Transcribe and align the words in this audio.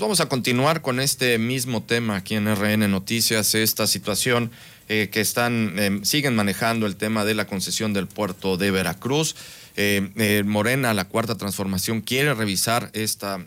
Vamos 0.00 0.20
a 0.20 0.28
continuar 0.28 0.80
con 0.80 1.00
este 1.00 1.38
mismo 1.38 1.82
tema 1.82 2.14
aquí 2.14 2.36
en 2.36 2.46
RN 2.46 2.88
Noticias, 2.88 3.56
esta 3.56 3.88
situación 3.88 4.52
eh, 4.88 5.08
que 5.10 5.20
están, 5.20 5.76
em, 5.76 6.04
siguen 6.04 6.36
manejando 6.36 6.86
el 6.86 6.94
tema 6.94 7.24
de 7.24 7.34
la 7.34 7.48
concesión 7.48 7.92
del 7.92 8.06
puerto 8.06 8.56
de 8.56 8.70
Veracruz. 8.70 9.34
Eh, 9.74 10.08
eh, 10.14 10.44
Morena, 10.46 10.94
la 10.94 11.06
cuarta 11.08 11.34
transformación, 11.34 12.00
quiere 12.00 12.32
revisar 12.32 12.90
esta 12.92 13.44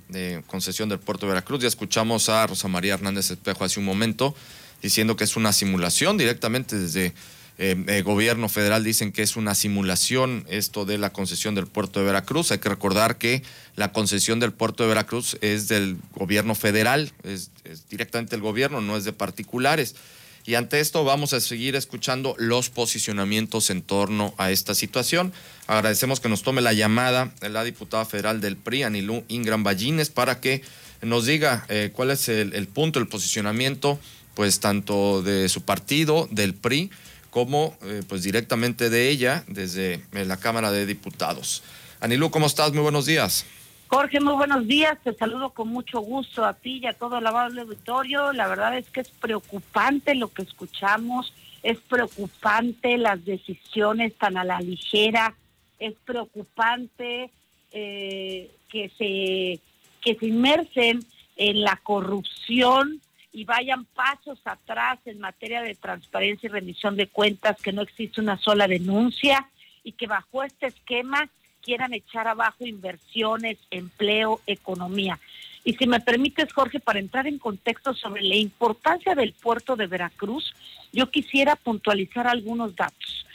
concesión 0.48 0.90
del 0.90 1.00
puerto 1.00 1.26
de 1.26 1.29
Veracruz. 1.32 1.62
Ya 1.62 1.70
escuchamos 1.70 2.28
a 2.28 2.46
Rosa 2.46 2.68
María 2.68 2.96
Hernández 2.96 3.31
Espejo 3.31 3.63
hace 3.63 3.79
un 3.79 3.86
momento 3.86 4.36
diciendo 4.81 5.15
que 5.15 5.24
es 5.24 5.38
una 5.38 5.54
simulación 5.54 6.18
directamente 6.18 6.78
desde 6.78 7.13
el 7.62 7.88
eh, 7.88 8.02
gobierno 8.02 8.50
federal 8.50 8.84
dicen 8.84 9.12
que 9.12 9.22
es 9.22 9.36
una 9.36 9.54
simulación 9.54 10.46
esto 10.50 10.84
de 10.84 10.98
la 10.98 11.14
concesión 11.14 11.54
del 11.54 11.68
puerto 11.68 12.00
de 12.00 12.08
Veracruz. 12.08 12.52
Hay 12.52 12.58
que 12.58 12.70
recordar 12.70 13.20
que 13.20 13.44
la 13.76 13.92
concesión 13.92 14.40
del 14.40 14.52
puerto 14.52 14.82
de 14.82 14.90
Veracruz 14.90 15.38
es 15.42 15.68
del 15.68 15.97
gobierno 16.16 16.55
federal, 16.55 17.12
es, 17.24 17.52
directamente 17.88 18.36
el 18.36 18.42
gobierno, 18.42 18.82
no 18.82 18.98
es 18.98 19.04
de 19.04 19.14
particulares. 19.14 19.96
Y 20.44 20.55
ante 20.55 20.80
esto 20.80 21.04
vamos 21.04 21.34
a 21.34 21.40
seguir 21.40 21.76
escuchando 21.76 22.34
los 22.40 22.72
posicionamientos 22.72 23.70
en 23.70 23.84
torno 23.84 24.34
a 24.40 24.50
esta 24.50 24.74
situación. 24.74 25.32
Agradecemos 25.68 26.20
que 26.20 26.30
nos 26.30 26.41
tome 26.41 26.62
la 26.62 26.74
llamada 26.74 27.32
la 27.48 27.64
diputada 27.64 28.05
federal 28.05 28.41
del 28.41 28.58
PRI, 28.58 28.82
Anilú 28.82 29.24
Ingram 29.28 29.64
Ballines, 29.64 30.10
para 30.10 30.40
que 30.40 30.64
nos 31.04 31.28
diga 31.28 31.68
eh, 31.70 31.91
cuál 31.94 32.10
es 32.10 32.28
el 32.28 32.68
punto, 32.68 32.98
el 32.98 33.08
posicionamiento, 33.08 34.00
pues 34.34 34.60
tanto 34.60 35.22
de 35.22 35.48
su 35.48 35.62
partido, 35.62 36.28
del 36.32 36.55
PRI, 36.55 36.90
como 37.31 37.76
eh, 37.81 38.03
pues 38.08 38.21
directamente 38.21 38.91
de 38.91 39.09
ella 39.09 39.44
desde 39.48 40.03
eh, 40.12 40.26
la 40.26 40.38
Cámara 40.38 40.71
de 40.71 40.85
Diputados. 40.85 41.63
Anilú, 41.99 42.30
¿cómo 42.30 42.45
estás? 42.45 42.73
Muy 42.73 42.84
buenos 42.84 43.07
días. 43.07 43.45
Jorge, 43.88 44.20
muy 44.20 44.34
buenos 44.35 44.67
días. 44.67 44.98
Te 45.04 45.13
saludo 45.13 45.49
con 45.49 45.70
mucho 45.70 46.02
gusto 46.02 46.45
a 46.45 46.54
ti 46.54 46.80
y 46.84 46.88
a 46.88 46.94
todo 46.94 47.17
el 47.17 47.27
amable 47.27 47.62
auditorio. 47.62 48.31
La 48.34 48.48
verdad 48.48 48.77
es 48.77 48.90
que 48.90 49.02
es 49.02 49.09
preocupante 49.09 50.13
lo 50.13 50.31
que 50.31 50.44
escuchamos, 50.44 51.34
es 51.63 51.79
preocupante 51.79 52.98
las 52.98 53.23
decisiones 53.26 54.13
tan 54.16 54.38
a 54.38 54.43
la 54.43 54.60
ligera, 54.62 55.34
es 55.79 55.93
preocupante 56.05 57.32
eh, 57.71 58.51
que 58.70 58.91
se 58.98 59.60
que 60.01 60.18
se 60.20 60.26
inmersen 60.26 61.05
en 61.38 61.62
la 61.62 61.79
corrupción 61.84 63.01
y 63.34 63.46
vayan 63.46 63.85
pasos 63.85 64.39
atrás 64.45 64.99
en 65.05 65.19
materia 65.19 65.61
de 65.61 65.75
transparencia 65.75 66.47
y 66.47 66.51
rendición 66.51 66.95
de 66.95 67.07
cuentas, 67.07 67.61
que 67.61 67.71
no 67.71 67.81
existe 67.81 68.21
una 68.21 68.38
sola 68.38 68.67
denuncia 68.67 69.47
y 69.83 69.93
que 69.93 70.07
bajo 70.07 70.43
este 70.43 70.67
esquema 70.67 71.29
quieran 71.61 71.93
echar 71.93 72.27
abajo 72.27 72.65
inversiones, 72.65 73.57
empleo, 73.69 74.41
economía. 74.47 75.19
Y 75.63 75.73
si 75.73 75.88
me 75.88 75.99
permites, 75.99 76.51
Jorge, 76.51 76.79
para 76.79 76.99
entrar 76.99 77.27
en 77.27 77.38
contexto 77.38 77.93
sobre 77.93 78.23
la 78.23 78.35
importancia 78.35 79.13
del 79.13 79.33
puerto 79.33 79.75
de 79.75 79.88
Veracruz, 79.88 80.53
yo 80.91 81.09
quisiera 81.11 81.55
puntualizar 81.55 82.27
algunos 82.27 82.75
datos. 82.75 83.25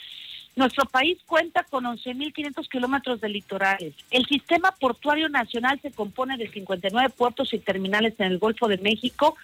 Nuestro 0.57 0.85
país 0.85 1.19
cuenta 1.25 1.63
con 1.63 1.85
11.500 1.85 2.67
kilómetros 2.67 3.21
de 3.21 3.29
litorales. 3.29 3.93
El 4.09 4.25
sistema 4.25 4.71
portuario 4.71 5.29
nacional 5.29 5.79
se 5.81 5.91
compone 5.91 6.35
de 6.35 6.49
59 6.49 7.09
puertos 7.11 7.53
y 7.53 7.59
terminales 7.59 8.15
en 8.17 8.25
el 8.25 8.39
Golfo 8.39 8.67
de 8.67 8.79
México 8.79 9.37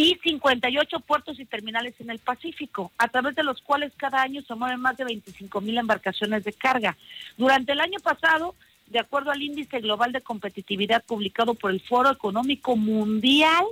y 0.00 0.18
58 0.22 1.00
puertos 1.00 1.38
y 1.38 1.44
terminales 1.44 1.94
en 2.00 2.08
el 2.08 2.18
Pacífico, 2.20 2.90
a 2.96 3.08
través 3.08 3.34
de 3.34 3.42
los 3.42 3.60
cuales 3.60 3.92
cada 3.98 4.22
año 4.22 4.40
se 4.40 4.54
mueven 4.54 4.80
más 4.80 4.96
de 4.96 5.04
25 5.04 5.60
mil 5.60 5.76
embarcaciones 5.76 6.42
de 6.42 6.54
carga. 6.54 6.96
Durante 7.36 7.72
el 7.72 7.80
año 7.80 7.98
pasado, 8.02 8.54
de 8.86 8.98
acuerdo 8.98 9.30
al 9.30 9.42
índice 9.42 9.78
global 9.80 10.12
de 10.12 10.22
competitividad 10.22 11.04
publicado 11.04 11.52
por 11.52 11.70
el 11.70 11.82
Foro 11.82 12.10
Económico 12.10 12.76
Mundial, 12.76 13.66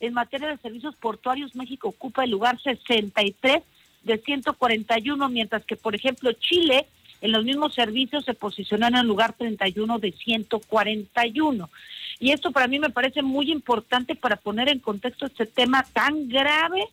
en 0.00 0.12
materia 0.12 0.48
de 0.48 0.58
servicios 0.58 0.94
portuarios, 0.96 1.56
México 1.56 1.88
ocupa 1.88 2.24
el 2.24 2.30
lugar 2.30 2.60
63 2.60 3.62
de 4.02 4.18
141, 4.18 5.28
mientras 5.30 5.64
que, 5.64 5.76
por 5.76 5.94
ejemplo, 5.94 6.30
Chile 6.34 6.86
en 7.20 7.32
los 7.32 7.44
mismos 7.44 7.74
servicios 7.74 8.24
se 8.24 8.34
posicionó 8.34 8.86
en 8.86 8.96
el 8.96 9.06
lugar 9.06 9.34
31 9.34 9.98
de 9.98 10.12
141. 10.12 11.70
Y 12.18 12.32
esto 12.32 12.52
para 12.52 12.68
mí 12.68 12.78
me 12.78 12.90
parece 12.90 13.22
muy 13.22 13.50
importante 13.50 14.14
para 14.14 14.36
poner 14.36 14.68
en 14.68 14.78
contexto 14.78 15.26
este 15.26 15.46
tema 15.46 15.84
tan 15.92 16.28
grave 16.28 16.84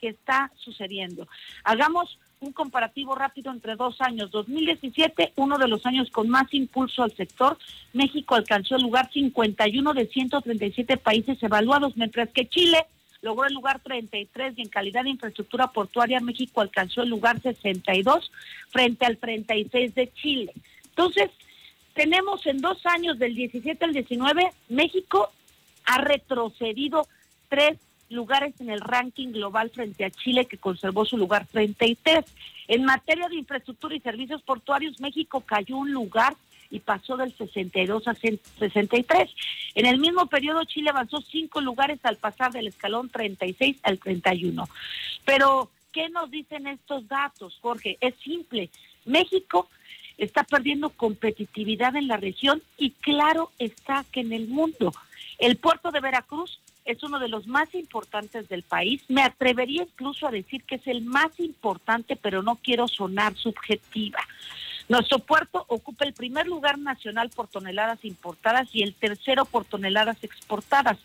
que 0.00 0.08
está 0.08 0.50
sucediendo. 0.56 1.28
Hagamos 1.62 2.18
un 2.40 2.52
comparativo 2.52 3.14
rápido 3.14 3.50
entre 3.50 3.74
dos 3.74 4.00
años. 4.00 4.30
2017, 4.30 5.32
uno 5.36 5.58
de 5.58 5.68
los 5.68 5.86
años 5.86 6.10
con 6.10 6.28
más 6.28 6.52
impulso 6.52 7.02
al 7.02 7.12
sector, 7.12 7.58
México 7.92 8.34
alcanzó 8.34 8.76
el 8.76 8.82
lugar 8.82 9.10
51 9.12 9.94
de 9.94 10.06
137 10.06 10.96
países 10.98 11.42
evaluados, 11.42 11.96
mientras 11.96 12.28
que 12.30 12.46
Chile 12.48 12.84
logró 13.24 13.46
el 13.46 13.54
lugar 13.54 13.80
33 13.80 14.52
y 14.56 14.62
en 14.62 14.68
calidad 14.68 15.04
de 15.04 15.10
infraestructura 15.10 15.68
portuaria 15.68 16.20
México 16.20 16.60
alcanzó 16.60 17.02
el 17.02 17.08
lugar 17.08 17.40
62 17.40 18.30
frente 18.68 19.06
al 19.06 19.16
36 19.16 19.94
de 19.94 20.12
Chile. 20.12 20.52
Entonces, 20.84 21.30
tenemos 21.94 22.44
en 22.44 22.58
dos 22.58 22.84
años, 22.84 23.18
del 23.18 23.34
17 23.34 23.82
al 23.82 23.94
19, 23.94 24.50
México 24.68 25.32
ha 25.86 25.98
retrocedido 26.02 27.08
tres 27.48 27.78
lugares 28.10 28.60
en 28.60 28.68
el 28.68 28.80
ranking 28.80 29.32
global 29.32 29.70
frente 29.70 30.04
a 30.04 30.10
Chile, 30.10 30.44
que 30.44 30.58
conservó 30.58 31.06
su 31.06 31.16
lugar 31.16 31.46
33. 31.50 32.26
En 32.68 32.84
materia 32.84 33.28
de 33.28 33.36
infraestructura 33.36 33.94
y 33.94 34.00
servicios 34.00 34.42
portuarios, 34.42 35.00
México 35.00 35.40
cayó 35.40 35.78
un 35.78 35.92
lugar 35.92 36.36
y 36.74 36.80
pasó 36.80 37.16
del 37.16 37.32
62 37.32 38.08
a 38.08 38.14
63. 38.14 39.30
En 39.76 39.86
el 39.86 39.98
mismo 39.98 40.26
periodo, 40.26 40.64
Chile 40.64 40.90
avanzó 40.90 41.20
cinco 41.20 41.60
lugares 41.60 42.00
al 42.02 42.16
pasar 42.16 42.50
del 42.50 42.66
escalón 42.66 43.10
36 43.10 43.76
al 43.84 44.00
31. 44.00 44.68
Pero, 45.24 45.70
¿qué 45.92 46.08
nos 46.08 46.32
dicen 46.32 46.66
estos 46.66 47.06
datos, 47.06 47.56
Jorge? 47.62 47.96
Es 48.00 48.14
simple. 48.24 48.70
México 49.04 49.68
está 50.18 50.42
perdiendo 50.42 50.90
competitividad 50.90 51.94
en 51.94 52.08
la 52.08 52.16
región 52.16 52.60
y 52.76 52.90
claro 52.90 53.52
está 53.60 54.04
que 54.10 54.20
en 54.20 54.32
el 54.32 54.48
mundo. 54.48 54.92
El 55.38 55.56
puerto 55.56 55.92
de 55.92 56.00
Veracruz 56.00 56.58
es 56.84 57.04
uno 57.04 57.20
de 57.20 57.28
los 57.28 57.46
más 57.46 57.72
importantes 57.74 58.48
del 58.48 58.64
país. 58.64 59.04
Me 59.08 59.22
atrevería 59.22 59.84
incluso 59.84 60.26
a 60.26 60.32
decir 60.32 60.64
que 60.64 60.74
es 60.74 60.86
el 60.88 61.02
más 61.02 61.38
importante, 61.38 62.16
pero 62.16 62.42
no 62.42 62.56
quiero 62.56 62.88
sonar 62.88 63.36
subjetiva. 63.36 64.18
Nuestro 64.88 65.18
puerto 65.18 65.64
ocupa 65.68 66.04
el 66.04 66.12
primer 66.12 66.46
lugar 66.46 66.78
nacional 66.78 67.30
por 67.30 67.48
toneladas 67.48 68.04
importadas 68.04 68.68
y 68.72 68.82
el 68.82 68.94
tercero 68.94 69.46
por 69.46 69.64
toneladas 69.64 70.22
exportadas. 70.22 70.98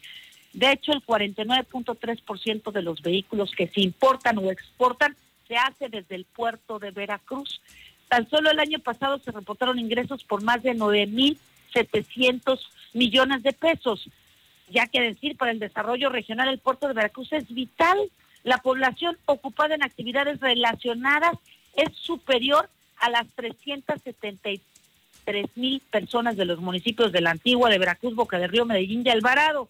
De 0.54 0.72
hecho, 0.72 0.92
el 0.92 1.06
49.3% 1.06 2.72
de 2.72 2.82
los 2.82 3.02
vehículos 3.02 3.52
que 3.56 3.68
se 3.68 3.82
importan 3.82 4.38
o 4.40 4.52
exportan 4.52 5.16
se 5.48 5.56
hace 5.56 5.88
desde 5.90 6.16
el 6.16 6.26
puerto 6.26 6.80
de 6.80 6.92
Veracruz. 6.92 7.62
Tan 8.10 8.30
solo 8.30 8.52
el 8.52 8.60
año 8.60 8.80
pasado 8.80 9.20
se 9.20 9.32
reportaron 9.32 9.80
ingresos 9.80 10.24
por 10.24 10.44
más 10.44 10.62
de 10.62 10.76
9.700 10.76 12.60
millones 12.94 13.44
de 13.44 13.54
pesos. 13.54 14.10
Ya 14.70 14.88
que 14.88 15.02
decir, 15.02 15.38
para 15.38 15.52
el 15.52 15.60
desarrollo 15.60 16.10
regional 16.10 16.50
el 16.50 16.60
puerto 16.60 16.88
de 16.88 16.94
Veracruz 16.96 17.32
es 17.32 17.48
vital. 17.54 17.98
La 18.44 18.58
población 18.58 19.18
ocupada 19.26 19.76
en 19.76 19.84
actividades 19.84 20.40
relacionadas 20.40 21.38
es 21.76 21.96
superior 21.96 22.70
a 23.00 23.10
las 23.10 23.28
373 23.36 24.62
mil 25.56 25.82
personas 25.92 26.38
de 26.38 26.46
los 26.46 26.60
municipios 26.60 27.12
de 27.12 27.22
la 27.22 27.32
Antigua, 27.32 27.70
de 27.70 27.80
Veracruz, 27.80 28.16
Boca 28.16 28.40
de 28.40 28.48
Río, 28.48 28.66
Medellín 28.66 29.04
y 29.06 29.10
Alvarado. 29.10 29.70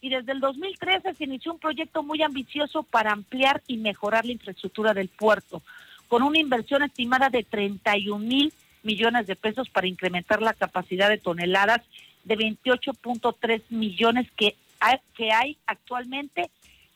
Y 0.00 0.08
desde 0.08 0.32
el 0.32 0.40
2013 0.40 1.14
se 1.14 1.24
inició 1.24 1.52
un 1.52 1.58
proyecto 1.58 2.02
muy 2.02 2.22
ambicioso 2.22 2.82
para 2.82 3.12
ampliar 3.12 3.62
y 3.66 3.76
mejorar 3.76 4.24
la 4.24 4.32
infraestructura 4.32 4.94
del 4.94 5.08
puerto 5.08 5.62
con 6.08 6.22
una 6.22 6.38
inversión 6.38 6.82
estimada 6.82 7.30
de 7.30 7.44
31 7.44 8.18
mil 8.18 8.52
millones 8.82 9.26
de 9.26 9.36
pesos 9.36 9.68
para 9.68 9.86
incrementar 9.86 10.42
la 10.42 10.54
capacidad 10.54 11.08
de 11.08 11.18
toneladas 11.18 11.82
de 12.24 12.36
28.3 12.36 13.62
millones 13.68 14.28
que 14.36 14.56
hay, 14.80 14.98
que 15.14 15.30
hay 15.30 15.56
actualmente 15.66 16.50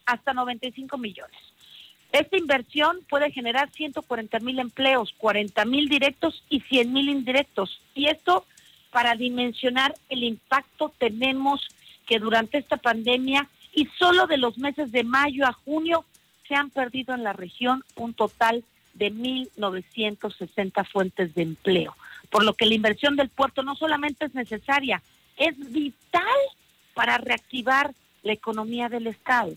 hasta 0.06 0.32
95 0.32 0.98
millones. 0.98 1.38
Esta 2.14 2.36
inversión 2.36 3.00
puede 3.10 3.32
generar 3.32 3.72
140 3.72 4.38
mil 4.38 4.60
empleos, 4.60 5.12
40 5.18 5.64
mil 5.64 5.88
directos 5.88 6.44
y 6.48 6.60
100 6.60 6.92
mil 6.92 7.08
indirectos. 7.08 7.80
Y 7.92 8.06
esto, 8.06 8.46
para 8.92 9.16
dimensionar 9.16 9.96
el 10.08 10.22
impacto, 10.22 10.92
tenemos 10.96 11.66
que 12.06 12.20
durante 12.20 12.58
esta 12.58 12.76
pandemia 12.76 13.48
y 13.74 13.88
solo 13.98 14.28
de 14.28 14.36
los 14.36 14.58
meses 14.58 14.92
de 14.92 15.02
mayo 15.02 15.44
a 15.44 15.52
junio 15.52 16.04
se 16.46 16.54
han 16.54 16.70
perdido 16.70 17.16
en 17.16 17.24
la 17.24 17.32
región 17.32 17.82
un 17.96 18.14
total 18.14 18.62
de 18.92 19.12
1.960 19.12 20.86
fuentes 20.86 21.34
de 21.34 21.42
empleo, 21.42 21.96
por 22.30 22.44
lo 22.44 22.54
que 22.54 22.66
la 22.66 22.74
inversión 22.74 23.16
del 23.16 23.28
puerto 23.28 23.64
no 23.64 23.74
solamente 23.74 24.26
es 24.26 24.34
necesaria, 24.36 25.02
es 25.36 25.56
vital 25.72 26.22
para 26.94 27.18
reactivar 27.18 27.92
la 28.22 28.34
economía 28.34 28.88
del 28.88 29.08
Estado. 29.08 29.50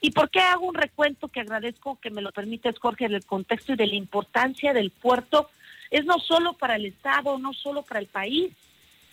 ¿Y 0.00 0.12
por 0.12 0.30
qué 0.30 0.40
hago 0.40 0.66
un 0.66 0.74
recuento 0.74 1.28
que 1.28 1.40
agradezco 1.40 1.98
que 2.00 2.10
me 2.10 2.22
lo 2.22 2.30
permites, 2.30 2.78
Jorge, 2.78 3.08
del 3.08 3.24
contexto 3.24 3.72
y 3.72 3.76
de 3.76 3.86
la 3.86 3.94
importancia 3.94 4.72
del 4.72 4.90
puerto? 4.90 5.50
Es 5.90 6.04
no 6.04 6.18
solo 6.18 6.52
para 6.52 6.76
el 6.76 6.86
Estado, 6.86 7.38
no 7.38 7.52
solo 7.52 7.82
para 7.82 8.00
el 8.00 8.06
país. 8.06 8.52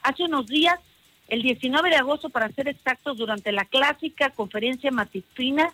Hace 0.04 0.24
unos 0.24 0.46
días 0.48 0.80
el 1.28 1.42
19 1.42 1.90
de 1.90 1.96
agosto, 1.96 2.30
para 2.30 2.52
ser 2.52 2.68
exactos, 2.68 3.18
durante 3.18 3.52
la 3.52 3.66
clásica 3.66 4.30
conferencia 4.30 4.92
matutina 4.92 5.74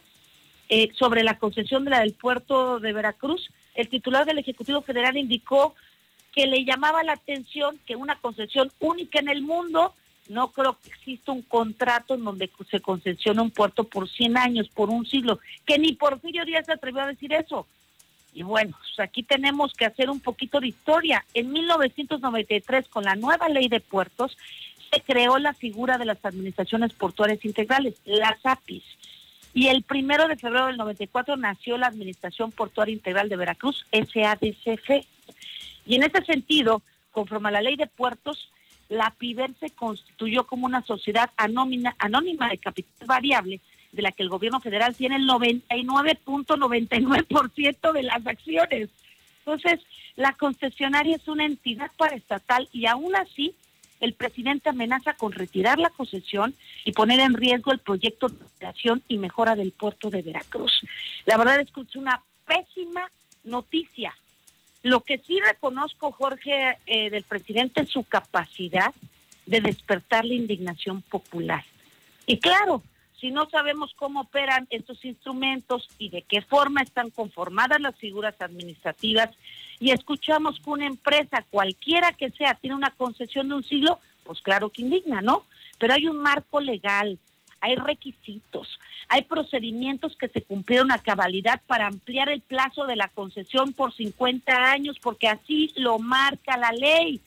eh, 0.69 0.89
sobre 0.97 1.23
la 1.23 1.37
concesión 1.37 1.83
de 1.83 1.91
la 1.91 1.99
del 1.99 2.13
puerto 2.13 2.79
de 2.79 2.93
Veracruz, 2.93 3.51
el 3.75 3.89
titular 3.89 4.25
del 4.25 4.37
Ejecutivo 4.37 4.81
Federal 4.81 5.17
indicó 5.17 5.75
que 6.33 6.47
le 6.47 6.63
llamaba 6.63 7.03
la 7.03 7.13
atención 7.13 7.77
que 7.85 7.97
una 7.97 8.15
concesión 8.15 8.71
única 8.79 9.19
en 9.19 9.27
el 9.27 9.41
mundo, 9.41 9.93
no 10.29 10.51
creo 10.51 10.77
que 10.81 10.89
exista 10.89 11.31
un 11.31 11.41
contrato 11.41 12.15
en 12.15 12.23
donde 12.23 12.49
se 12.69 12.79
concesiona 12.79 13.41
un 13.41 13.51
puerto 13.51 13.83
por 13.83 14.09
100 14.09 14.37
años, 14.37 14.69
por 14.69 14.89
un 14.89 15.05
siglo, 15.05 15.39
que 15.65 15.77
ni 15.77 15.93
Porfirio 15.93 16.45
Díaz 16.45 16.65
se 16.65 16.73
atrevió 16.73 17.01
a 17.01 17.07
decir 17.07 17.33
eso. 17.33 17.67
Y 18.33 18.43
bueno, 18.43 18.77
pues 18.79 18.99
aquí 18.99 19.23
tenemos 19.23 19.73
que 19.73 19.85
hacer 19.85 20.09
un 20.09 20.21
poquito 20.21 20.59
de 20.59 20.69
historia. 20.69 21.25
En 21.33 21.51
1993, 21.51 22.87
con 22.87 23.03
la 23.03 23.15
nueva 23.15 23.49
ley 23.49 23.67
de 23.67 23.81
puertos, 23.81 24.37
se 24.91 25.01
creó 25.01 25.37
la 25.37 25.53
figura 25.53 25.97
de 25.97 26.05
las 26.05 26.23
administraciones 26.23 26.93
portuarias 26.93 27.43
integrales, 27.43 27.95
las 28.05 28.45
APIs. 28.45 28.83
Y 29.53 29.67
el 29.67 29.83
primero 29.83 30.27
de 30.27 30.37
febrero 30.37 30.67
del 30.67 30.77
94 30.77 31.35
nació 31.35 31.77
la 31.77 31.87
Administración 31.87 32.51
Portuaria 32.51 32.93
Integral 32.93 33.27
de 33.27 33.35
Veracruz, 33.35 33.85
SADCF. 33.91 35.05
Y 35.85 35.95
en 35.95 36.03
ese 36.03 36.23
sentido, 36.25 36.81
conforme 37.11 37.49
a 37.49 37.51
la 37.51 37.61
ley 37.61 37.75
de 37.75 37.87
puertos, 37.87 38.49
la 38.91 39.09
PIBER 39.17 39.55
se 39.57 39.69
constituyó 39.69 40.45
como 40.45 40.65
una 40.65 40.83
sociedad 40.83 41.29
anónima, 41.37 41.95
anónima 41.97 42.49
de 42.49 42.57
capital 42.57 43.07
variable, 43.07 43.61
de 43.93 44.01
la 44.01 44.11
que 44.11 44.21
el 44.21 44.27
gobierno 44.27 44.59
federal 44.59 44.97
tiene 44.97 45.15
el 45.15 45.25
99.99% 45.29 47.93
de 47.93 48.03
las 48.03 48.27
acciones. 48.27 48.89
Entonces, 49.39 49.79
la 50.17 50.33
concesionaria 50.33 51.15
es 51.15 51.25
una 51.29 51.45
entidad 51.45 51.89
paraestatal 51.95 52.67
y 52.73 52.85
aún 52.85 53.15
así 53.15 53.55
el 54.01 54.13
presidente 54.13 54.67
amenaza 54.67 55.13
con 55.13 55.31
retirar 55.31 55.79
la 55.79 55.91
concesión 55.91 56.53
y 56.83 56.91
poner 56.91 57.21
en 57.21 57.33
riesgo 57.33 57.71
el 57.71 57.79
proyecto 57.79 58.27
de 58.27 58.43
operación 58.43 59.01
y 59.07 59.19
mejora 59.19 59.55
del 59.55 59.71
puerto 59.71 60.09
de 60.09 60.21
Veracruz. 60.21 60.81
La 61.25 61.37
verdad 61.37 61.61
es 61.61 61.71
que 61.71 61.79
es 61.79 61.95
una 61.95 62.21
pésima 62.45 63.09
noticia. 63.45 64.13
Lo 64.83 65.01
que 65.01 65.19
sí 65.19 65.39
reconozco, 65.39 66.11
Jorge, 66.11 66.77
eh, 66.85 67.09
del 67.09 67.23
presidente 67.23 67.81
es 67.81 67.89
su 67.89 68.03
capacidad 68.03 68.93
de 69.45 69.61
despertar 69.61 70.25
la 70.25 70.33
indignación 70.33 71.01
popular. 71.01 71.63
Y 72.25 72.39
claro, 72.39 72.81
si 73.19 73.29
no 73.29 73.47
sabemos 73.49 73.93
cómo 73.95 74.21
operan 74.21 74.67
estos 74.71 75.05
instrumentos 75.05 75.87
y 75.99 76.09
de 76.09 76.23
qué 76.23 76.41
forma 76.41 76.81
están 76.81 77.11
conformadas 77.11 77.79
las 77.79 77.95
figuras 77.95 78.35
administrativas 78.39 79.29
y 79.79 79.91
escuchamos 79.91 80.59
que 80.59 80.69
una 80.69 80.87
empresa, 80.87 81.45
cualquiera 81.51 82.13
que 82.13 82.31
sea, 82.31 82.55
tiene 82.55 82.75
una 82.75 82.89
concesión 82.91 83.49
de 83.49 83.55
un 83.55 83.63
siglo, 83.63 83.99
pues 84.23 84.41
claro 84.41 84.69
que 84.69 84.81
indigna, 84.81 85.21
¿no? 85.21 85.45
Pero 85.77 85.93
hay 85.93 86.07
un 86.07 86.17
marco 86.17 86.59
legal, 86.59 87.19
hay 87.61 87.75
requisitos, 87.75 88.79
hay 89.07 89.21
procedimientos 89.23 90.17
que 90.17 90.27
se 90.27 90.41
cumplieron 90.41 90.91
a 90.91 90.99
cabalidad 90.99 91.61
para 91.67 91.87
ampliar 91.87 92.29
el 92.29 92.41
plazo 92.41 92.85
de 92.87 92.95
la 92.95 93.07
concesión 93.07 93.73
por 93.73 93.93
50 93.93 94.71
años, 94.71 94.97
porque 95.01 95.27
así 95.27 95.71
lo 95.75 95.99
marca 95.99 96.57
la 96.57 96.71
ley 96.71 97.21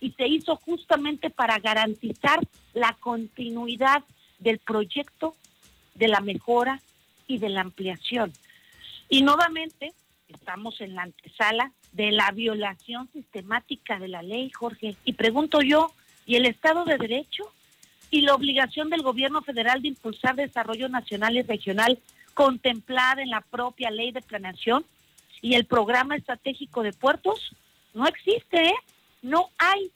y 0.00 0.12
se 0.12 0.26
hizo 0.26 0.56
justamente 0.56 1.28
para 1.28 1.58
garantizar 1.58 2.40
la 2.72 2.96
continuidad 3.00 4.02
del 4.38 4.58
proyecto, 4.58 5.34
de 5.94 6.08
la 6.08 6.20
mejora 6.20 6.80
y 7.26 7.38
de 7.38 7.50
la 7.50 7.60
ampliación. 7.60 8.32
Y 9.08 9.22
nuevamente 9.22 9.92
estamos 10.28 10.80
en 10.80 10.94
la 10.94 11.02
antesala 11.02 11.72
de 11.92 12.12
la 12.12 12.30
violación 12.30 13.10
sistemática 13.12 13.98
de 13.98 14.08
la 14.08 14.22
ley, 14.22 14.50
Jorge. 14.50 14.96
Y 15.04 15.14
pregunto 15.14 15.60
yo, 15.60 15.92
¿y 16.26 16.36
el 16.36 16.46
Estado 16.46 16.84
de 16.84 16.96
Derecho? 16.96 17.52
¿Y 18.10 18.22
la 18.22 18.34
obligación 18.34 18.90
del 18.90 19.02
gobierno 19.02 19.42
federal 19.42 19.82
de 19.82 19.88
impulsar 19.88 20.36
desarrollo 20.36 20.88
nacional 20.88 21.36
y 21.36 21.42
regional 21.42 21.98
contemplada 22.34 23.22
en 23.22 23.30
la 23.30 23.40
propia 23.40 23.90
ley 23.90 24.12
de 24.12 24.22
planeación 24.22 24.84
y 25.42 25.54
el 25.54 25.64
programa 25.64 26.16
estratégico 26.16 26.82
de 26.82 26.92
puertos? 26.92 27.54
No 27.94 28.06
existe, 28.06 28.66
¿eh? 28.66 28.74
No 29.22 29.50
hay. 29.58 29.90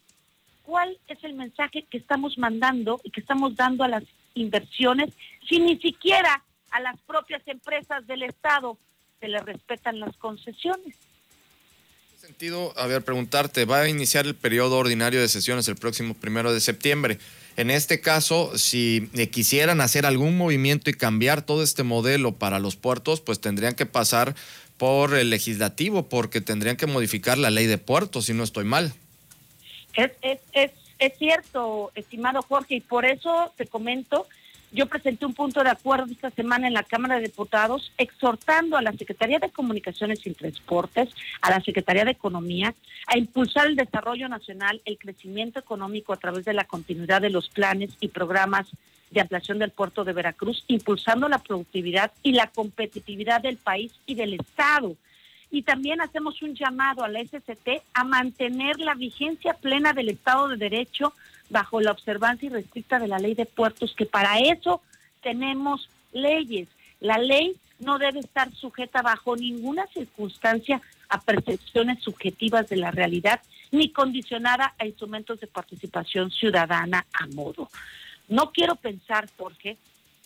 ¿Cuál 0.64 0.99
es 1.08 1.22
el 1.25 1.34
mensaje 1.34 1.84
que 1.90 1.99
estamos 1.99 2.38
mandando 2.38 3.00
y 3.05 3.11
que 3.11 3.20
estamos 3.20 3.55
dando 3.56 3.84
a 3.84 3.88
las 3.88 4.05
inversiones 4.34 5.12
si 5.49 5.58
ni 5.58 5.78
siquiera 5.78 6.43
a 6.70 6.81
las 6.81 7.00
propias 7.02 7.43
empresas 7.46 8.06
del 8.06 8.25
Estado 8.25 8.76
se 9.20 9.28
les 9.28 9.43
respetan 9.44 10.00
las 10.00 10.16
concesiones. 10.16 10.96
Sentido, 12.19 12.72
a 12.76 12.87
ver, 12.87 13.02
preguntarte, 13.02 13.64
va 13.64 13.81
a 13.81 13.88
iniciar 13.88 14.26
el 14.26 14.34
periodo 14.34 14.78
ordinario 14.78 15.20
de 15.20 15.28
sesiones 15.28 15.69
el 15.69 15.76
próximo 15.76 16.14
primero 16.14 16.52
de 16.52 16.61
septiembre. 16.61 17.19
En 17.56 17.70
este 17.70 18.00
caso, 18.00 18.58
si 18.58 19.08
quisieran 19.32 19.80
hacer 19.80 20.06
algún 20.06 20.36
movimiento 20.36 20.90
y 20.90 20.94
cambiar 20.94 21.42
todo 21.42 21.62
este 21.62 21.82
modelo 21.82 22.32
para 22.32 22.58
los 22.58 22.76
puertos, 22.76 23.20
pues 23.20 23.40
tendrían 23.40 23.74
que 23.74 23.86
pasar 23.86 24.34
por 24.76 25.14
el 25.14 25.30
legislativo, 25.30 26.08
porque 26.08 26.40
tendrían 26.40 26.76
que 26.76 26.86
modificar 26.86 27.38
la 27.38 27.50
ley 27.50 27.66
de 27.66 27.78
puertos, 27.78 28.26
si 28.26 28.34
no 28.34 28.42
estoy 28.42 28.64
mal. 28.64 28.92
Es, 29.94 30.10
es, 30.22 30.40
es 30.52 30.70
es 30.98 31.18
cierto, 31.18 31.92
estimado 31.94 32.42
Jorge, 32.42 32.76
y 32.76 32.80
por 32.80 33.04
eso 33.04 33.52
te 33.56 33.66
comento, 33.66 34.26
yo 34.75 34.87
presenté 34.87 35.25
un 35.25 35.35
punto 35.35 35.62
de 35.62 35.71
acuerdo 35.71 36.06
esta 36.11 36.31
semana 36.31 36.67
en 36.67 36.75
la 36.75 36.82
Cámara 36.82 37.15
de 37.15 37.29
Diputados 37.29 37.93
exhortando 37.97 38.76
a 38.76 38.82
la 38.82 38.93
Secretaría 38.93 39.38
de 39.38 39.50
Comunicaciones 39.50 40.26
y 40.26 40.35
Transportes, 40.35 41.11
a 41.41 41.50
la 41.50 41.61
Secretaría 41.61 42.05
de 42.05 42.11
Economía, 42.11 42.75
a 43.06 43.17
impulsar 43.17 43.69
el 43.69 43.76
desarrollo 43.76 44.29
nacional, 44.29 44.82
el 44.85 44.99
crecimiento 44.99 45.61
económico 45.61 46.12
a 46.12 46.17
través 46.17 46.44
de 46.44 46.55
la 46.55 46.65
continuidad 46.65 47.23
de 47.23 47.31
los 47.31 47.49
planes 47.50 47.91
y 48.00 48.09
programas 48.09 48.67
de 49.12 49.21
ampliación 49.21 49.61
del 49.61 49.71
puerto 49.71 50.03
de 50.03 50.12
Veracruz, 50.12 50.65
impulsando 50.67 51.29
la 51.29 51.38
productividad 51.38 52.11
y 52.25 52.32
la 52.32 52.49
competitividad 52.49 53.41
del 53.43 53.59
país 53.59 53.93
y 54.06 54.17
del 54.17 54.35
Estado. 54.35 54.97
Y 55.53 55.62
también 55.62 56.00
hacemos 56.00 56.43
un 56.43 56.56
llamado 56.56 57.05
a 57.05 57.09
la 57.09 57.21
SCT 57.21 57.85
a 57.93 58.03
mantener 58.03 58.81
la 58.81 58.94
vigencia 58.94 59.55
plena 59.55 59.93
del 59.93 60.09
Estado 60.09 60.49
de 60.49 60.56
Derecho 60.56 61.12
bajo 61.54 61.80
la 61.80 61.92
observancia 61.92 62.46
irrestricta 62.46 62.98
de 62.98 63.06
la 63.06 63.20
ley 63.20 63.34
de 63.34 63.46
puertos, 63.46 63.94
que 63.96 64.06
para 64.06 64.40
eso 64.40 64.82
tenemos 65.22 65.88
leyes. 66.12 66.66
La 66.98 67.16
ley 67.16 67.54
no 67.78 67.98
debe 67.98 68.18
estar 68.18 68.52
sujeta 68.52 69.02
bajo 69.02 69.36
ninguna 69.36 69.86
circunstancia 69.86 70.82
a 71.08 71.20
percepciones 71.20 72.02
subjetivas 72.02 72.68
de 72.68 72.76
la 72.76 72.90
realidad, 72.90 73.40
ni 73.70 73.90
condicionada 73.90 74.74
a 74.80 74.84
instrumentos 74.84 75.38
de 75.38 75.46
participación 75.46 76.32
ciudadana 76.32 77.06
a 77.12 77.28
modo. 77.28 77.70
No 78.28 78.50
quiero 78.50 78.74
pensar, 78.74 79.28
Jorge, 79.38 79.76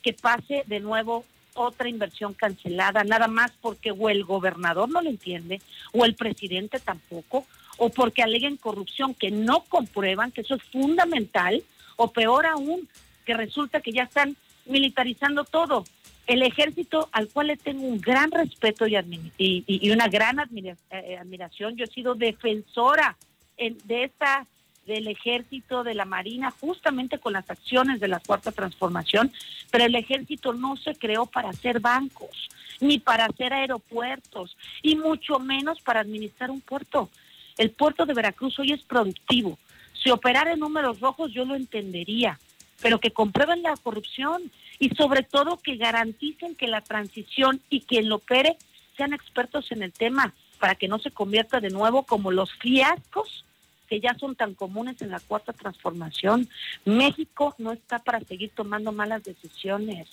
que 0.03 0.15
pase 0.15 0.65
de 0.67 0.81
nuevo 0.81 1.27
otra 1.55 1.91
inversión 1.91 2.33
cancelada, 2.33 3.05
nada 3.05 3.29
más 3.29 3.53
porque 3.61 3.91
o 3.91 4.09
el 4.09 4.25
gobernador 4.25 4.89
no 4.89 5.03
lo 5.03 5.11
entiende, 5.11 5.61
o 5.93 6.07
el 6.07 6.15
presidente 6.15 6.81
tampoco, 6.81 7.45
o 7.79 7.89
porque 7.89 8.23
aleguen 8.23 8.57
corrupción 8.57 9.15
que 9.15 9.31
no 9.31 9.65
comprueban, 9.65 10.31
que 10.31 10.43
eso 10.43 10.57
es 10.57 10.63
fundamental, 10.65 11.63
o 11.97 12.13
peor 12.13 12.47
aún, 12.47 12.89
que 13.25 13.35
resulta 13.35 13.81
que 13.81 13.93
ya 13.93 14.05
están 14.05 14.37
militarizando 14.67 15.45
todo. 15.45 15.85
El 16.27 16.43
ejército, 16.43 17.09
al 17.13 17.29
cual 17.29 17.47
le 17.47 17.57
tengo 17.57 17.87
un 17.87 18.01
gran 18.01 18.31
respeto 18.31 18.87
y, 18.87 18.97
y, 19.39 19.91
una 19.91 20.09
gran 20.09 20.39
eh, 20.39 21.17
admiración, 21.19 21.77
yo 21.77 21.85
he 21.85 21.89
sido 21.89 22.15
defensora 22.15 23.17
de 23.57 24.05
esta 24.05 24.47
del 24.89 25.07
ejército, 25.07 25.85
de 25.85 25.95
la 25.95 26.07
marina, 26.07 26.51
justamente 26.51 27.19
con 27.19 27.35
las 27.35 27.49
acciones 27.51 28.01
de 28.01 28.09
la 28.09 28.21
cuarta 28.21 28.53
transformación, 28.53 29.31
pero 29.71 29.85
el 29.85 29.95
ejército 29.95 30.55
no 30.55 30.77
se 30.77 30.95
creó 30.95 31.27
para 31.27 31.51
hacer 31.51 31.79
bancos, 31.79 32.49
ni 32.81 32.99
para 32.99 33.27
hacer 33.27 33.53
aeropuertos, 33.53 34.57
y 34.83 34.97
mucho 34.97 35.39
menos 35.39 35.81
para 35.83 36.01
administrar 36.01 36.51
un 36.51 36.63
puerto. 36.63 37.11
El 37.59 37.73
puerto 37.73 38.07
de 38.07 38.15
Veracruz 38.15 38.59
hoy 38.61 38.73
es 38.73 38.83
productivo. 38.83 39.59
Si 39.93 40.11
operara 40.11 40.53
en 40.53 40.61
números 40.61 41.01
rojos 41.01 41.33
yo 41.33 41.45
lo 41.45 41.57
entendería, 41.57 42.39
pero 42.81 43.01
que 43.01 43.11
comprueben 43.11 43.63
la 43.63 43.77
corrupción 43.77 44.51
y 44.79 44.91
sobre 44.91 45.25
todo 45.25 45.59
que 45.59 45.77
garanticen 45.77 46.55
que 46.55 46.69
la 46.69 46.81
transición 46.81 47.61
y 47.69 47.81
quien 47.81 48.09
lo 48.09 48.17
opere 48.17 48.57
sean 48.97 49.13
expertos 49.13 49.71
en 49.73 49.83
el 49.83 49.93
tema 49.93 50.33
para 50.61 50.77
que 50.77 50.87
no 50.87 51.01
se 51.01 51.11
convierta 51.11 51.61
de 51.61 51.71
nuevo 51.71 52.05
como 52.05 52.31
los 52.31 52.53
fiascos 52.55 53.45
que 53.89 54.01
ya 54.01 54.15
son 54.15 54.37
tan 54.37 54.55
comunes 54.55 55.01
en 55.03 55.11
la 55.11 55.19
cuarta 55.19 55.53
transformación. 55.53 56.49
México 56.85 57.55
no 57.59 57.73
está 57.73 57.99
para 57.99 58.21
seguir 58.21 58.51
tomando 58.55 58.93
malas 58.93 59.25
decisiones. 59.25 60.09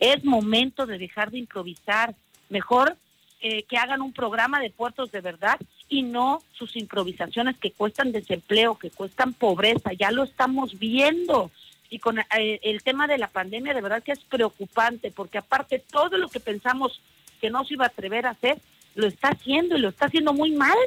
Es 0.00 0.24
momento 0.24 0.84
de 0.84 0.98
dejar 0.98 1.30
de 1.30 1.38
improvisar. 1.38 2.14
Mejor 2.48 2.96
eh, 3.40 3.62
que 3.62 3.78
hagan 3.78 4.02
un 4.02 4.12
programa 4.12 4.58
de 4.58 4.70
puertos 4.70 5.12
de 5.12 5.20
verdad 5.20 5.58
y 5.90 6.02
no 6.02 6.42
sus 6.52 6.76
improvisaciones 6.76 7.58
que 7.58 7.72
cuestan 7.72 8.12
desempleo, 8.12 8.78
que 8.78 8.90
cuestan 8.90 9.34
pobreza. 9.34 9.92
Ya 9.92 10.12
lo 10.12 10.22
estamos 10.22 10.78
viendo. 10.78 11.50
Y 11.90 11.98
con 11.98 12.20
eh, 12.20 12.60
el 12.62 12.82
tema 12.84 13.08
de 13.08 13.18
la 13.18 13.26
pandemia, 13.26 13.74
de 13.74 13.80
verdad 13.80 14.02
que 14.02 14.12
es 14.12 14.20
preocupante, 14.20 15.10
porque 15.10 15.38
aparte 15.38 15.82
todo 15.90 16.16
lo 16.16 16.28
que 16.28 16.38
pensamos 16.38 17.00
que 17.40 17.50
no 17.50 17.64
se 17.64 17.74
iba 17.74 17.84
a 17.84 17.88
atrever 17.88 18.26
a 18.26 18.30
hacer, 18.30 18.58
lo 18.94 19.08
está 19.08 19.30
haciendo 19.30 19.76
y 19.76 19.80
lo 19.80 19.88
está 19.88 20.06
haciendo 20.06 20.32
muy 20.32 20.52
mal. 20.52 20.78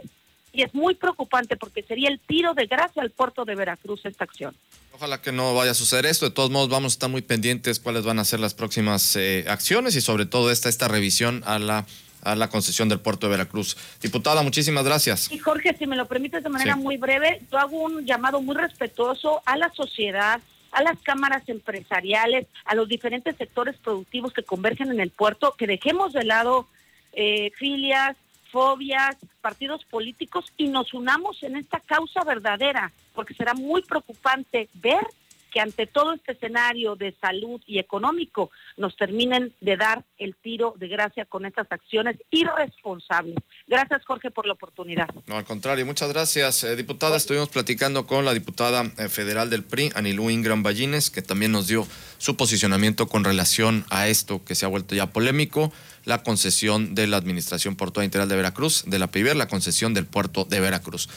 y 0.55 0.62
es 0.62 0.74
muy 0.75 0.93
preocupante 0.93 1.57
porque 1.57 1.81
sería 1.81 2.10
el 2.10 2.19
tiro 2.19 2.53
de 2.53 2.67
gracia 2.67 3.01
al 3.01 3.10
puerto 3.10 3.43
de 3.43 3.55
Veracruz 3.55 4.05
esta 4.05 4.24
acción. 4.24 4.55
Ojalá 4.93 5.19
que 5.19 5.31
no 5.31 5.55
vaya 5.55 5.72
a 5.72 5.74
suceder 5.74 6.05
esto. 6.05 6.25
De 6.25 6.31
todos 6.31 6.51
modos, 6.51 6.69
vamos 6.69 6.93
a 6.93 6.95
estar 6.95 7.10
muy 7.10 7.24
pendientes 7.24 7.79
cuáles 7.79 8.03
van 8.03 8.19
a 8.19 8.24
ser 8.24 8.39
las 8.39 8.53
próximas 8.53 9.15
eh, 9.15 9.45
acciones 9.48 9.95
y 9.95 10.01
sobre 10.01 10.27
todo 10.27 10.51
esta, 10.51 10.69
esta 10.69 10.88
revisión 10.88 11.41
a 11.48 11.57
la 11.57 11.88
a 12.23 12.35
la 12.35 12.49
concesión 12.49 12.89
del 12.89 12.99
puerto 12.99 13.27
de 13.27 13.31
Veracruz. 13.31 13.77
Diputada, 14.01 14.41
muchísimas 14.41 14.83
gracias. 14.83 15.31
Y 15.31 15.39
Jorge, 15.39 15.75
si 15.77 15.87
me 15.87 15.95
lo 15.95 16.07
permites 16.07 16.43
de 16.43 16.49
manera 16.49 16.75
muy 16.75 16.97
breve, 16.97 17.41
yo 17.51 17.57
hago 17.57 17.77
un 17.77 18.05
llamado 18.05 18.41
muy 18.41 18.55
respetuoso 18.55 19.41
a 19.45 19.57
la 19.57 19.71
sociedad, 19.73 20.41
a 20.71 20.83
las 20.83 20.99
cámaras 21.01 21.47
empresariales, 21.47 22.47
a 22.65 22.75
los 22.75 22.87
diferentes 22.87 23.35
sectores 23.37 23.75
productivos 23.77 24.33
que 24.33 24.43
convergen 24.43 24.91
en 24.91 24.99
el 24.99 25.11
puerto, 25.11 25.55
que 25.57 25.67
dejemos 25.67 26.13
de 26.13 26.23
lado 26.23 26.67
eh, 27.13 27.51
filias, 27.57 28.17
fobias, 28.51 29.17
partidos 29.41 29.83
políticos 29.85 30.45
y 30.57 30.67
nos 30.67 30.93
unamos 30.93 31.41
en 31.43 31.57
esta 31.57 31.79
causa 31.79 32.23
verdadera, 32.23 32.91
porque 33.13 33.33
será 33.33 33.53
muy 33.53 33.81
preocupante 33.81 34.69
ver 34.75 35.05
que 35.53 35.60
ante 35.60 35.86
todo 35.86 36.13
este 36.13 36.31
escenario 36.31 36.95
de 36.95 37.15
salud 37.22 37.62
y 37.67 37.77
económico 37.77 38.50
nos 38.75 38.98
terminen 38.98 39.53
de 39.62 39.77
dar 39.77 40.03
el 40.17 40.36
tiro 40.36 40.74
de 40.77 40.88
gracia 40.88 41.25
con 41.25 41.45
estas 41.45 41.72
acciones 41.72 42.17
irresponsables. 42.31 43.36
Gracias, 43.67 44.03
Jorge, 44.05 44.31
por 44.31 44.48
la 44.48 44.53
oportunidad. 44.53 45.07
No, 45.27 45.38
al 45.38 45.45
contrario, 45.45 45.86
muchas 45.86 46.12
gracias. 46.12 46.63
Eh, 46.63 46.75
diputada, 46.75 47.15
estuvimos 47.17 47.50
platicando 47.50 48.07
con 48.07 48.25
la 48.25 48.33
diputada 48.33 48.83
eh, 48.98 49.10
federal 49.10 49.51
del 49.51 49.63
PRI, 49.63 49.91
Anilú 49.93 50.31
Ingram 50.31 50.63
Ballines, 50.63 51.12
que 51.12 51.22
también 51.22 51.51
nos 51.51 51.67
dio 51.67 51.86
su 52.17 52.36
posicionamiento 52.36 53.07
con 53.07 53.24
relación 53.24 53.86
a 53.89 54.07
esto 54.07 54.43
que 54.43 54.55
se 54.55 54.65
ha 54.65 54.69
vuelto 54.69 54.95
ya 54.95 55.12
polémico, 55.12 55.72
la 56.05 56.24
concesión 56.24 56.95
de 56.95 57.07
la 57.07 57.17
Administración 57.17 57.75
Portuaria 57.75 58.05
Integral 58.05 58.29
de 58.29 58.36
Veracruz, 58.36 58.83
de 58.88 59.00
la 59.00 59.07
PIBER, 59.07 59.36
la 59.36 59.48
concesión 59.48 59.93
del 59.93 60.05
puerto 60.05 60.45
de 60.45 60.60
Veracruz. 60.60 61.10